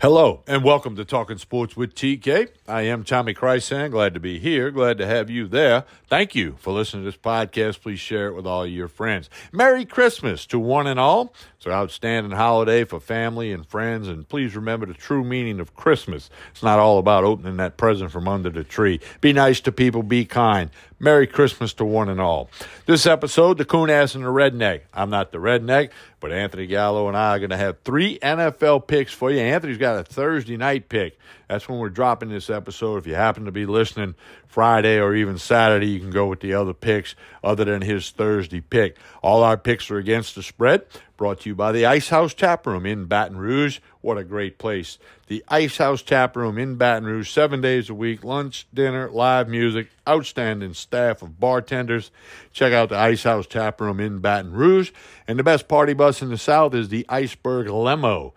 [0.00, 2.48] Hello and welcome to Talking Sports with TK.
[2.66, 3.90] I am Tommy Krysan.
[3.90, 4.70] Glad to be here.
[4.70, 5.84] Glad to have you there.
[6.08, 7.82] Thank you for listening to this podcast.
[7.82, 9.28] Please share it with all your friends.
[9.52, 11.34] Merry Christmas to one and all.
[11.58, 14.08] It's an outstanding holiday for family and friends.
[14.08, 16.30] And please remember the true meaning of Christmas.
[16.50, 19.00] It's not all about opening that present from under the tree.
[19.20, 20.02] Be nice to people.
[20.02, 20.70] Be kind.
[21.02, 22.50] Merry Christmas to one and all.
[22.84, 24.82] This episode, the Coon Ass and the Redneck.
[24.92, 28.86] I'm not the redneck, but Anthony Gallo and I are going to have three NFL
[28.86, 29.38] picks for you.
[29.38, 31.18] Anthony's got a Thursday night pick.
[31.48, 32.98] That's when we're dropping this episode.
[32.98, 34.14] If you happen to be listening
[34.46, 38.60] Friday or even Saturday, you can go with the other picks other than his Thursday
[38.60, 38.98] pick.
[39.22, 40.84] All our picks are against the spread.
[41.20, 43.80] Brought to you by the Ice House Tap Room in Baton Rouge.
[44.00, 44.96] What a great place.
[45.26, 49.46] The Ice House Tap Room in Baton Rouge, seven days a week, lunch, dinner, live
[49.46, 52.10] music, outstanding staff of bartenders.
[52.54, 54.92] Check out the Ice House Tap Room in Baton Rouge.
[55.28, 58.32] And the best party bus in the South is the Iceberg Limo.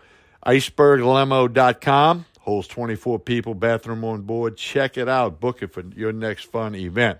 [0.45, 4.57] IcebergLimo.com holds 24 people, bathroom on board.
[4.57, 5.39] Check it out.
[5.39, 7.19] Book it for your next fun event.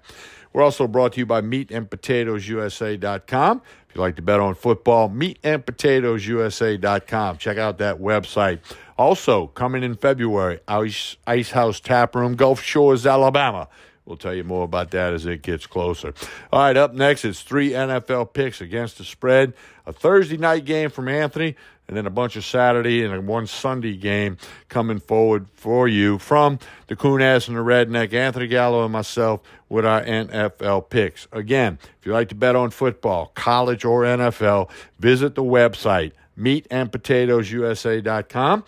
[0.54, 3.62] We're also brought to you by meatandpotatoesusa.com.
[3.90, 7.38] If you like to bet on football, meatandpotatoesusa.com.
[7.38, 8.60] Check out that website.
[8.98, 11.18] Also, coming in February, Ice,
[11.52, 13.68] House Tap Room, Gulf Shores, Alabama.
[14.06, 16.14] We'll tell you more about that as it gets closer.
[16.52, 19.54] All right, up next, it's three NFL picks against the spread,
[19.86, 21.56] a Thursday night game from Anthony,
[21.88, 24.38] and then a bunch of Saturday and one Sunday game
[24.68, 29.42] coming forward for you from the Coon Ass and the Redneck, Anthony Gallo and myself
[29.70, 31.28] with our NFL picks.
[31.32, 38.64] Again, if you like to bet on football, college or NFL, visit the website meatandpotatoesusa.com.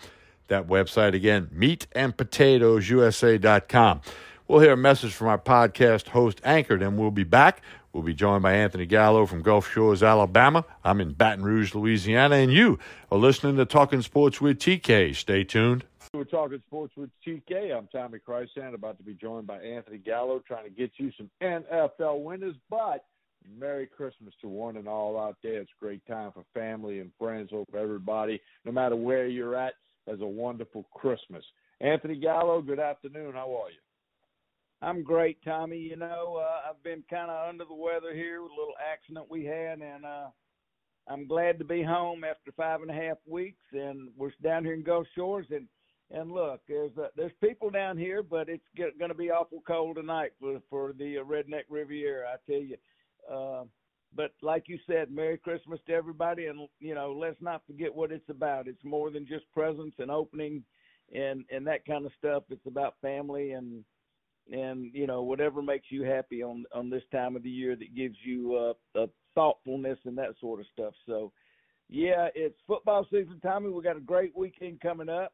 [0.48, 4.00] That website again, meatandpotatoesusa.com.
[4.48, 7.62] We'll hear a message from our podcast host, Anchored, and we'll be back.
[7.92, 10.64] We'll be joined by Anthony Gallo from Gulf Shores, Alabama.
[10.84, 12.78] I'm in Baton Rouge, Louisiana, and you
[13.10, 15.16] are listening to Talking Sports with TK.
[15.16, 15.84] Stay tuned.
[16.14, 17.76] We're talking sports with TK.
[17.76, 21.28] I'm Tommy Krysan, about to be joined by Anthony Gallo, trying to get you some
[21.42, 22.54] NFL winners.
[22.70, 23.04] But
[23.58, 25.60] Merry Christmas to one and all out there.
[25.60, 27.50] It's a great time for family and friends.
[27.50, 29.74] Hope everybody, no matter where you're at,
[30.06, 31.44] has a wonderful Christmas.
[31.80, 33.32] Anthony Gallo, good afternoon.
[33.32, 33.78] How are you?
[34.82, 35.78] I'm great, Tommy.
[35.78, 39.26] You know, uh, I've been kind of under the weather here with a little accident
[39.30, 40.28] we had, and uh,
[41.08, 43.62] I'm glad to be home after five and a half weeks.
[43.72, 45.66] And we're down here in Gulf Shores, and
[46.10, 49.96] and look, there's uh, there's people down here, but it's going to be awful cold
[49.96, 52.28] tonight for for the uh, Redneck Riviera.
[52.28, 52.76] I tell you.
[53.32, 53.64] Uh,
[54.14, 58.12] but like you said, Merry Christmas to everybody, and you know, let's not forget what
[58.12, 58.68] it's about.
[58.68, 60.62] It's more than just presents and opening,
[61.14, 62.44] and and that kind of stuff.
[62.50, 63.82] It's about family and
[64.50, 67.94] and you know whatever makes you happy on on this time of the year that
[67.94, 70.94] gives you uh, a thoughtfulness and that sort of stuff.
[71.06, 71.32] So,
[71.88, 73.70] yeah, it's football season, Tommy.
[73.70, 75.32] We got a great weekend coming up.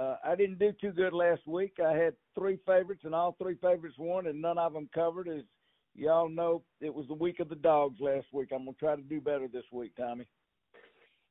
[0.00, 1.74] Uh, I didn't do too good last week.
[1.84, 5.28] I had three favorites, and all three favorites won, and none of them covered.
[5.28, 5.42] As
[5.94, 8.48] y'all know, it was the week of the dogs last week.
[8.52, 10.26] I'm gonna try to do better this week, Tommy.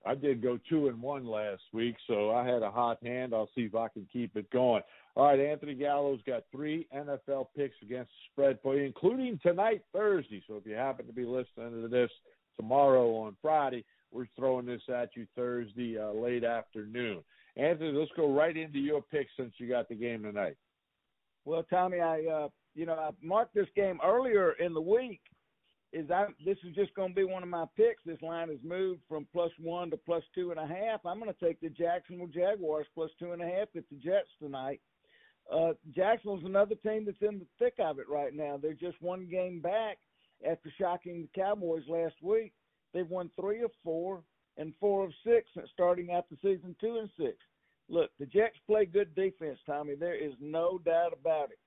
[0.05, 3.33] I did go two and one last week, so I had a hot hand.
[3.33, 4.81] I'll see if I can keep it going.
[5.15, 9.83] All right, Anthony Gallo's got three NFL picks against the spread for you, including tonight,
[9.93, 10.41] Thursday.
[10.47, 12.09] So if you happen to be listening to this
[12.55, 17.19] tomorrow on Friday, we're throwing this at you Thursday uh, late afternoon.
[17.55, 20.55] Anthony, let's go right into your picks since you got the game tonight.
[21.45, 25.21] Well, Tommy, I uh, you know I marked this game earlier in the week
[25.93, 28.03] is I this is just going to be one of my picks.
[28.03, 31.05] This line has moved from plus one to plus two and a half.
[31.05, 34.29] I'm going to take the Jacksonville Jaguars plus two and a half at the Jets
[34.41, 34.81] tonight.
[35.51, 38.57] Uh, Jacksonville's another team that's in the thick of it right now.
[38.61, 39.97] They're just one game back
[40.49, 42.53] after shocking the Cowboys last week.
[42.93, 44.23] They've won three of four
[44.57, 47.37] and four of six since starting out the season two and six.
[47.89, 49.95] Look, the Jets play good defense, Tommy.
[49.95, 51.59] There is no doubt about it.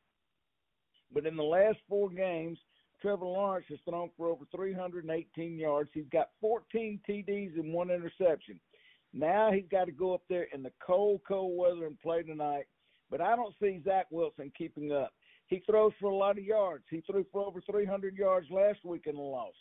[1.12, 2.58] But in the last four games,
[3.00, 5.90] Trevor Lawrence has thrown for over 318 yards.
[5.92, 8.58] He's got 14 TDs and one interception.
[9.12, 12.66] Now he's got to go up there in the cold, cold weather and play tonight.
[13.10, 15.12] But I don't see Zach Wilson keeping up.
[15.46, 16.84] He throws for a lot of yards.
[16.90, 19.54] He threw for over 300 yards last week in the loss.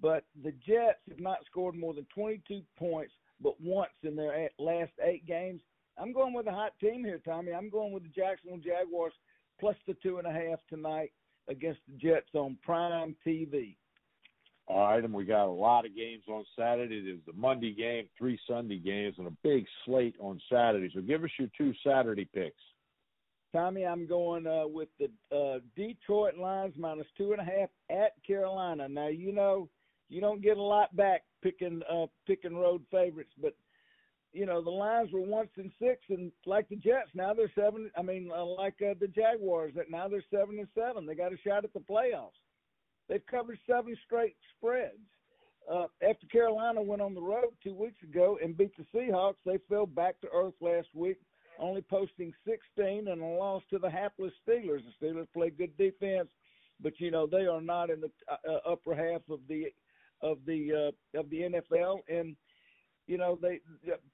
[0.00, 4.92] But the Jets have not scored more than 22 points, but once in their last
[5.02, 5.60] eight games.
[5.98, 7.52] I'm going with a hot team here, Tommy.
[7.52, 9.12] I'm going with the Jacksonville Jaguars
[9.60, 11.12] plus the two and a half tonight
[11.48, 13.76] against the Jets on Prime TV.
[14.66, 17.04] All right, and we got a lot of games on Saturday.
[17.04, 20.90] There's the Monday game, three Sunday games, and a big slate on Saturday.
[20.94, 22.62] So give us your two Saturday picks.
[23.52, 28.12] Tommy, I'm going uh, with the uh, Detroit Lions minus two and a half at
[28.26, 28.88] Carolina.
[28.88, 29.68] Now you know
[30.08, 33.54] you don't get a lot back picking uh, picking road favorites, but
[34.32, 37.90] you know the Lions were once in six, and like the Jets, now they're seven.
[37.96, 41.06] I mean, uh, like uh, the Jaguars, that now they're seven and seven.
[41.06, 42.38] They got a shot at the playoffs.
[43.08, 44.94] They've covered seven straight spreads.
[45.70, 49.58] Uh, after Carolina went on the road two weeks ago and beat the Seahawks, they
[49.68, 51.18] fell back to earth last week,
[51.60, 54.80] only posting 16 and a loss to the hapless Steelers.
[55.00, 56.28] The Steelers played good defense,
[56.82, 59.66] but you know they are not in the uh, upper half of the
[60.22, 62.34] of the uh, of the NFL, and
[63.06, 63.60] you know they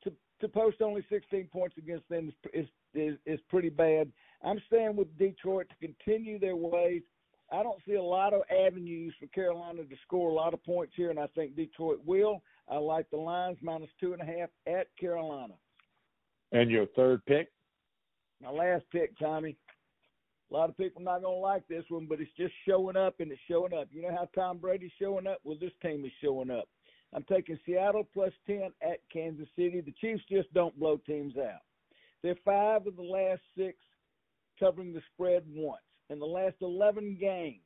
[0.05, 4.11] to to post only 16 points against them is is is pretty bad.
[4.45, 7.03] I'm staying with Detroit to continue their ways.
[7.53, 10.95] I don't see a lot of avenues for Carolina to score a lot of points
[10.97, 12.43] here, and I think Detroit will.
[12.69, 15.55] I like the Lions minus two and a half at Carolina.
[16.53, 17.49] And your third pick?
[18.43, 19.57] My last pick, Tommy.
[20.51, 23.33] A lot of people not gonna like this one, but it's just showing up and
[23.33, 23.89] it's showing up.
[23.91, 25.39] You know how Tom Brady's showing up?
[25.43, 26.69] Well, this team is showing up.
[27.13, 29.81] I'm taking Seattle plus ten at Kansas City.
[29.81, 31.61] The Chiefs just don't blow teams out.
[32.23, 33.77] They're five of the last six
[34.59, 35.83] covering the spread once.
[36.11, 37.65] In the last 11 games,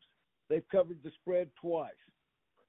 [0.49, 1.91] they've covered the spread twice.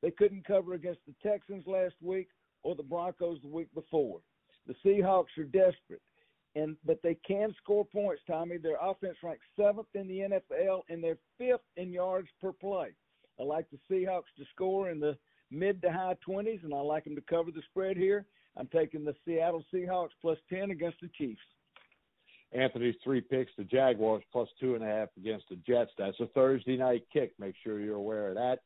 [0.01, 2.27] They couldn't cover against the Texans last week
[2.63, 4.19] or the Broncos the week before.
[4.71, 6.01] The Seahawks are desperate,
[6.55, 8.21] and but they can score points.
[8.25, 12.89] Tommy, their offense ranks seventh in the NFL, and they're fifth in yards per play.
[13.39, 15.17] I like the Seahawks to score in the
[15.49, 18.25] mid to high 20s, and I like them to cover the spread here.
[18.55, 21.41] I'm taking the Seattle Seahawks plus 10 against the Chiefs.
[22.53, 25.91] Anthony's three picks, the Jaguars plus two and a half against the Jets.
[25.97, 27.33] That's a Thursday night kick.
[27.39, 28.59] Make sure you're aware of that.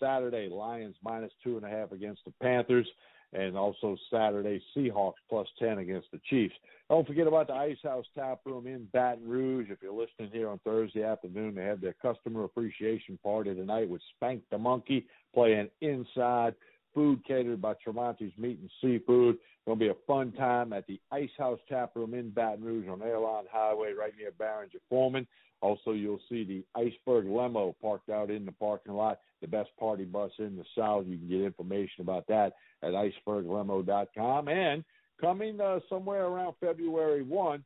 [0.00, 2.86] Saturday, Lions minus two and a half against the Panthers,
[3.32, 6.54] and also Saturday, Seahawks plus 10 against the Chiefs.
[6.88, 9.66] Don't forget about the Ice House Tap Room in Baton Rouge.
[9.70, 14.00] If you're listening here on Thursday afternoon, they have their customer appreciation party tonight with
[14.14, 16.54] Spank the Monkey playing inside
[16.94, 19.36] food catered by Tremonti's Meat and Seafood.
[19.66, 23.02] It'll be a fun time at the Ice House Tap Room in Baton Rouge on
[23.02, 25.26] Airline Highway, right near Barringer Foreman.
[25.60, 30.04] Also, you'll see the Iceberg Limo parked out in the parking lot, the best party
[30.04, 31.06] bus in the South.
[31.06, 32.52] You can get information about that
[32.82, 34.48] at iceberglimo.com.
[34.48, 34.84] And
[35.20, 37.64] coming uh, somewhere around February 1,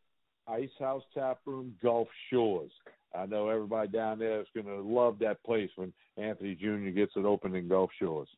[0.49, 2.71] Ice House Tap Room Gulf Shores.
[3.15, 6.91] I know everybody down there is going to love that place when Anthony Jr.
[6.91, 8.29] gets it open in Gulf Shores.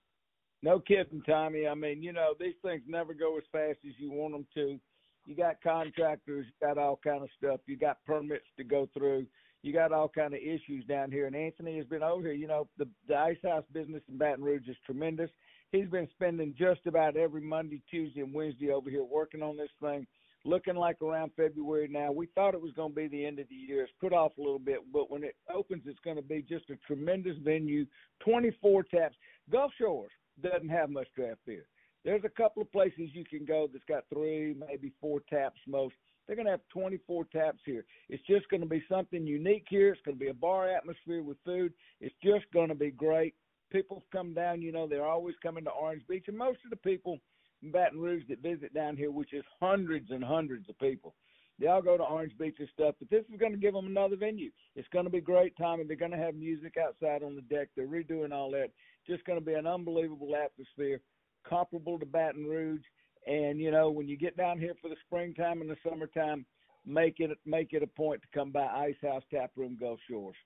[0.63, 1.67] No kidding, Tommy.
[1.67, 4.79] I mean, you know, these things never go as fast as you want them to.
[5.25, 7.61] You got contractors, you got all kind of stuff.
[7.67, 9.27] You got permits to go through.
[9.63, 11.27] You got all kind of issues down here.
[11.27, 12.33] And Anthony has been over here.
[12.33, 15.31] You know, the the ice house business in Baton Rouge is tremendous.
[15.71, 19.71] He's been spending just about every Monday, Tuesday, and Wednesday over here working on this
[19.81, 20.07] thing.
[20.45, 22.11] Looking like around February now.
[22.11, 23.85] We thought it was going to be the end of the year.
[23.85, 26.69] It's put off a little bit, but when it opens, it's going to be just
[26.69, 27.87] a tremendous venue.
[28.25, 29.15] 24 taps.
[29.51, 30.11] Gulf Shores,
[30.41, 31.67] doesn't have much draft beer.
[32.05, 35.95] There's a couple of places you can go that's got three, maybe four taps most.
[36.27, 37.85] They're going to have 24 taps here.
[38.09, 39.93] It's just going to be something unique here.
[39.93, 41.73] It's going to be a bar atmosphere with food.
[42.01, 43.35] It's just going to be great.
[43.71, 46.77] People come down, you know, they're always coming to Orange Beach, and most of the
[46.77, 47.19] people
[47.63, 51.15] in Baton Rouge that visit down here, which is hundreds and hundreds of people,
[51.59, 52.95] they all go to Orange Beach and stuff.
[52.99, 54.51] But this is going to give them another venue.
[54.75, 57.43] It's going to be great time, and they're going to have music outside on the
[57.43, 57.69] deck.
[57.77, 58.71] They're redoing all that
[59.07, 61.01] just going to be an unbelievable atmosphere,
[61.49, 62.83] comparable to Baton Rouge.
[63.27, 66.45] And you know, when you get down here for the springtime and the summertime,
[66.87, 70.37] make it make it a point to come by Ice House Tap Room Gulf Shores.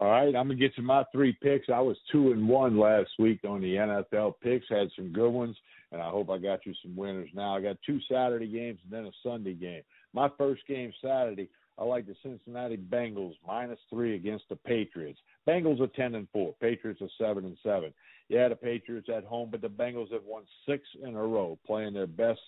[0.00, 1.68] All right, I'm gonna get you my three picks.
[1.72, 4.66] I was two and one last week on the NFL picks.
[4.68, 5.56] Had some good ones,
[5.92, 7.30] and I hope I got you some winners.
[7.32, 9.82] Now I got two Saturday games and then a Sunday game.
[10.12, 15.20] My first game Saturday, I like the Cincinnati Bengals minus three against the Patriots.
[15.46, 16.54] Bengals are ten and four.
[16.60, 17.94] Patriots are seven and seven.
[18.28, 21.94] Yeah, the Patriots at home, but the Bengals have won six in a row, playing
[21.94, 22.40] their best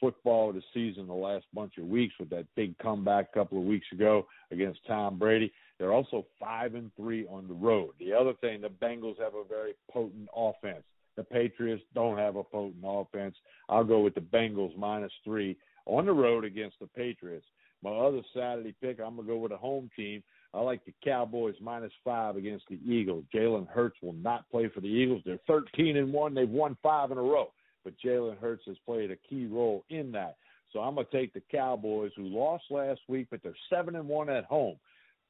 [0.00, 3.58] football of the season the last bunch of weeks with that big comeback a couple
[3.58, 5.52] of weeks ago against Tom Brady.
[5.78, 7.90] They're also five and three on the road.
[7.98, 10.84] The other thing, the Bengals have a very potent offense.
[11.16, 13.34] The Patriots don't have a potent offense.
[13.68, 17.46] I'll go with the Bengals minus three on the road against the Patriots.
[17.82, 20.22] My other Saturday pick, I'm gonna go with a home team.
[20.54, 23.24] I like the Cowboys minus five against the Eagles.
[23.34, 25.22] Jalen Hurts will not play for the Eagles.
[25.24, 26.34] They're 13 and one.
[26.34, 27.52] They've won five in a row,
[27.84, 30.36] but Jalen Hurts has played a key role in that.
[30.72, 34.28] So I'm gonna take the Cowboys, who lost last week, but they're seven and one
[34.28, 34.76] at home.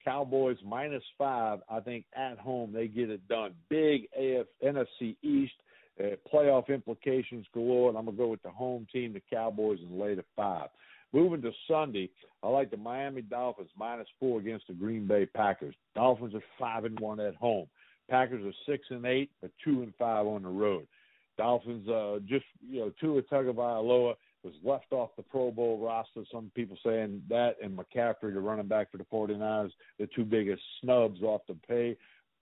[0.04, 1.60] Cowboys minus five.
[1.68, 3.54] I think at home they get it done.
[3.68, 5.54] Big AF NFC East.
[6.00, 9.98] Uh, playoff implications galore, and I'm gonna go with the home team, the Cowboys, and
[9.98, 10.68] lay the five.
[11.12, 12.10] Moving to Sunday,
[12.42, 15.74] I like the Miami Dolphins minus four against the Green Bay Packers.
[15.94, 17.66] Dolphins are five and one at home.
[18.10, 20.86] Packers are six and eight, but two and five on the road.
[21.38, 24.14] Dolphins uh, just you know Tua Tagovailoa.
[24.42, 26.22] was left off the Pro Bowl roster.
[26.30, 30.62] Some people saying that and McCaffrey, the running back for the 49ers, the two biggest
[30.82, 31.96] snubs off the pay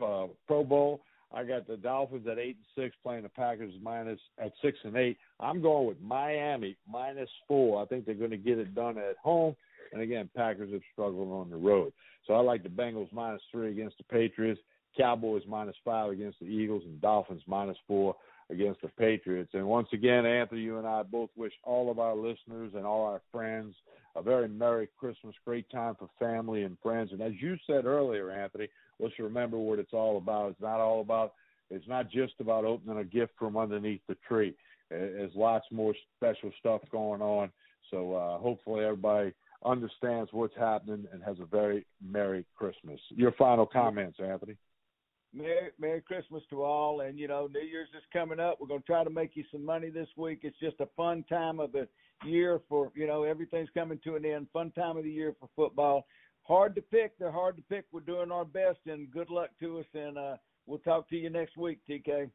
[0.05, 1.03] uh, Pro Bowl.
[1.33, 4.97] I got the Dolphins at eight and six playing the Packers minus at six and
[4.97, 5.19] eight.
[5.41, 7.83] I'm going with Miami minus four.
[7.83, 9.57] I think they're going to get it done at home.
[9.93, 11.93] And again, Packers have struggled on the road.
[12.27, 14.61] So I like the Bengals minus three against the Patriots,
[14.97, 18.17] Cowboys minus five against the Eagles, and Dolphins minus four
[18.51, 19.51] against the Patriots.
[19.55, 23.05] And once again, Anthony, you and I both wish all of our listeners and all
[23.05, 23.75] our friends
[24.17, 27.13] a very Merry Christmas, great time for family and friends.
[27.13, 28.69] And as you said earlier, Anthony,
[29.01, 30.51] let's remember what it's all about.
[30.51, 31.35] It's not all about,
[31.71, 34.55] it's not just about opening a gift from underneath the tree.
[34.91, 37.51] There's lots more special stuff going on.
[37.91, 39.33] So uh, hopefully everybody
[39.65, 43.01] understands what's happening and has a very Merry Christmas.
[43.11, 44.57] Your final comments, Anthony.
[45.35, 47.01] Merry, Merry Christmas to all.
[47.01, 48.59] And, you know, New Year's is coming up.
[48.61, 50.41] We're going to try to make you some money this week.
[50.43, 51.89] It's just a fun time of the
[52.25, 54.47] year for, you know, everything's coming to an end.
[54.53, 56.07] Fun time of the year for football.
[56.47, 57.19] Hard to pick.
[57.19, 57.87] They're hard to pick.
[57.91, 59.87] We're doing our best, and good luck to us.
[59.95, 60.37] And uh,
[60.67, 62.31] we'll talk to you next week, TK.